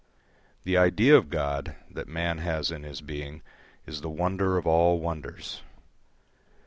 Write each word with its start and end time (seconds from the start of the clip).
The 0.63 0.77
idea 0.77 1.15
of 1.15 1.29
God 1.29 1.75
that 1.91 2.07
man 2.07 2.39
has 2.39 2.71
in 2.71 2.81
his 2.81 3.01
being 3.01 3.43
is 3.85 4.01
the 4.01 4.09
wonder 4.09 4.57
of 4.57 4.65
all 4.65 4.97
wonders. 4.99 5.61